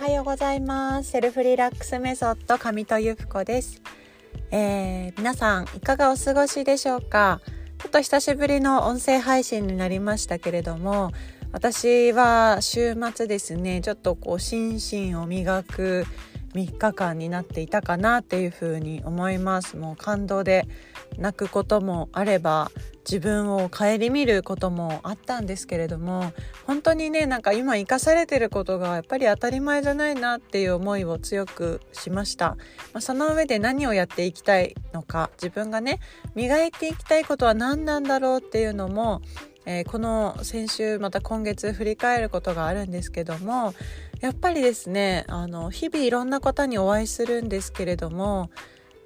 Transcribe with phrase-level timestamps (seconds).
[0.00, 1.10] はようございます。
[1.10, 3.82] セルフリラックスメソッド上戸由布子です、
[4.50, 7.42] えー、皆さんいかがお過ごしでしょうか？
[7.78, 11.12] ちょっと久しぶりの音声配信になりましたけれども
[11.52, 16.06] 私は週末ですねちょっとこう心身を磨く
[16.54, 19.76] 3日間になっていたかなっていうふうに思います。
[19.76, 20.66] もう感動で
[21.18, 22.70] 泣くこともあれば
[23.04, 26.32] 自分を顧みることもあったんですけれども
[26.66, 32.56] 本当にねなんか今生かされてることがやっぱり当たり前じゃないなっていう思いを強くしました、
[32.92, 36.00] まあ、その上で何をやっていきたいのか自分がね
[36.34, 39.22] 磨いていきたいことは何なんだろうっていうのも
[39.66, 43.74] えー、この先週また今月振り返ることがあるんですけども
[44.20, 48.50] やっぱりですねあの日々いろんな方にお会いするんですけれども、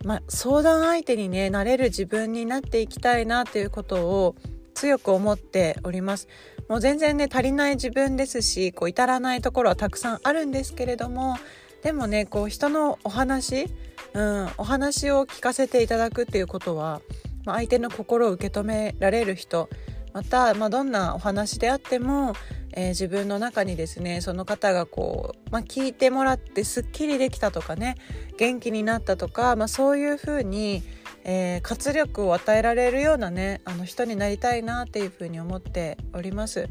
[0.05, 4.37] まあ、相談相手にねなれる自分になっていきたいなということを
[4.75, 6.29] 強く思っております。
[6.69, 11.37] もう全然ね足りない自分ですしこう至らないところはたくさんあるんですけれども
[11.83, 13.67] でもねこう人のお話、
[14.15, 17.03] うん、お話を聞かせていただくっていうことは、
[17.45, 19.69] まあ、相手の心を受け止められる人
[20.15, 22.35] また、まあ、どんなお話であっても、
[22.77, 27.97] えー、自分の中にですねその方がこう、まあ、聞いてもらってすっきりできたとかね
[28.37, 30.83] 元気になったとか、まあ、そういうふうに、
[31.23, 36.69] えー、活力を与えられるようなねあの人になりたいなっていうふうに思っております。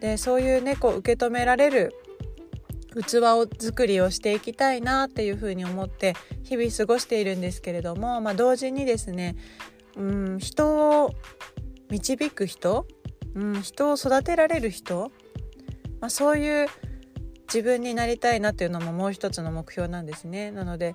[0.00, 1.94] でそういうねこう受け止められる
[3.06, 9.36] 器を作りをしていきたいなっていうふうに思って日々過ごしているんですけれども、まあ、同時にですね
[9.96, 11.10] うん人を
[11.90, 12.86] 導く人、
[13.34, 15.12] うん、人を育てられる人、
[16.00, 16.66] まあ、そういう
[17.46, 20.50] 自分になりたいなっていうのももう一つの目標なんですね。
[20.50, 20.94] なので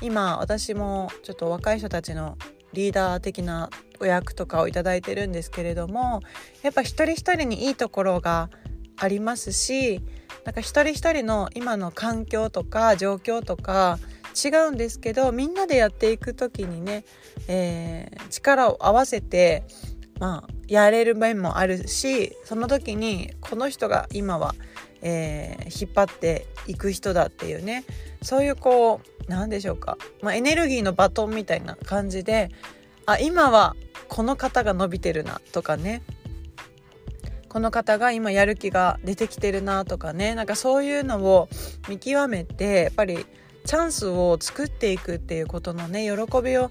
[0.00, 2.36] 今私もちょっと若い人たちの
[2.72, 6.20] リーダー的なお役とかを頂いてるんですけれども
[6.62, 8.50] やっぱ一人一人にいいところが
[8.96, 10.00] ありますし
[10.44, 13.98] なんか一人一人の今の環境とか状況とか
[14.34, 17.04] 違うんですけどみんなでやっていく時にね、
[17.46, 19.62] えー、力を合わせて
[20.18, 24.54] まあ、やれる面もあるしその時にこの人が今は、
[25.02, 27.84] えー、引っ張っていく人だっていうね。
[28.22, 32.50] そういうこう何でしょうか、まあ、エネルギーのバトンみたいな感じで
[33.04, 33.76] あ今は
[34.08, 36.02] この方が伸びてるなとかね。
[37.48, 40.34] この方が今やる気が出てきてるなとかね。
[40.34, 41.48] なんかそういうのを
[41.88, 43.26] 見極めてやっぱり
[43.64, 46.70] チャンスを作っていくっていうことのね喜びを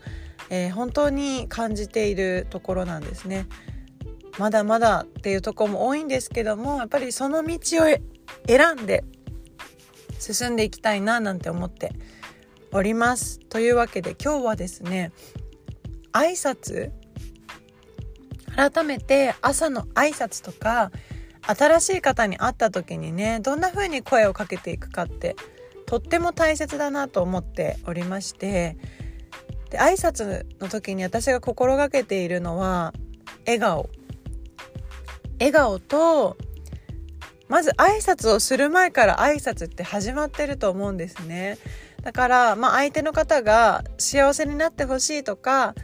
[0.50, 3.48] えー、本当に感じているところなんですね。
[4.40, 7.98] まだまだっていうとこも多いんですけどもやっぱりその道を
[8.48, 9.04] 選んで
[10.20, 11.94] 進んでいきたいななんて思って
[12.72, 13.40] おります。
[13.40, 15.12] というわけで今日はですね
[16.12, 16.92] 挨拶
[18.56, 20.92] 改めて朝の挨拶とか
[21.46, 25.36] 新しい方に会った時にねどんな風に声をかけていくかって
[25.86, 28.78] とっても大切だなと思っておりまして
[29.70, 32.94] で挨拶の時に私が心がけているのは
[33.46, 33.90] 笑顔
[35.44, 36.38] 笑顔と
[37.50, 41.58] まず挨拶をする前から挨拶って始まってると思うんですね。
[42.02, 45.76] だからまあ相手の方が幸せになってほしいとか、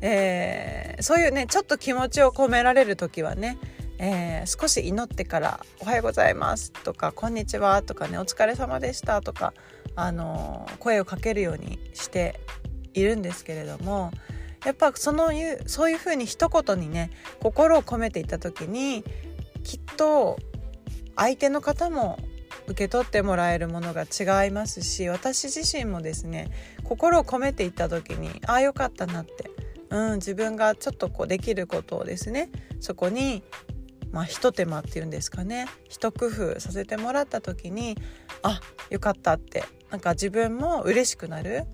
[0.00, 3.58] えー、そういうねちょっと気持ちを込められる時はね
[4.00, 9.52] えー、少し祈ってから「おはようございます」とか「こんにちは」とかね「お疲れ様でした」とか、
[9.96, 12.38] あのー、声をかけるようにして
[12.94, 14.12] いるんですけれども
[14.64, 17.10] やっぱそのいうそういうふうに一言にね
[17.40, 19.04] 心を込めていった時に
[19.62, 20.38] きっと
[21.16, 22.18] 相手の方も
[22.66, 26.50] 受け取ってもらえるものが違いますし私自身もですね
[26.84, 29.50] 心を込めていった時にああよかったなって、
[29.90, 33.42] うん、自分がちょっとこうできることをですねそこに
[34.10, 37.96] まあ、一手間っていうんですかね一工夫させてもらった時に
[38.42, 41.64] あよかったってなんか自分も嬉しくなる。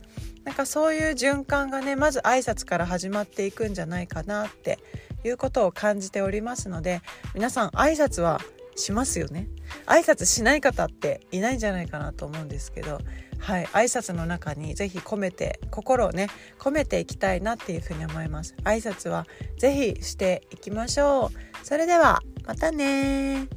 [0.44, 4.78] なんかそういう循環がねまず挨拶から始まっていくんじゃないかなって
[5.24, 7.00] いうことを感じておりますので
[7.34, 8.40] 皆さん挨拶は
[8.76, 9.48] しますよね。
[9.86, 12.98] 挨拶しない方っていないんじゃないかなと思うんですけど
[13.38, 18.54] はい挨拶の中にぜひ込めて心をね込めていきたいなっていうふうに思います。
[18.64, 19.26] 挨拶は
[19.58, 21.66] ぜひしていきましょう。
[21.66, 23.48] それではまたね